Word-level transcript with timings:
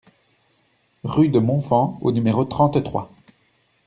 Rue 1.03 1.29
de 1.29 1.37
Montfand 1.37 1.99
au 2.01 2.11
numéro 2.11 2.43
trente-trois 2.43 3.11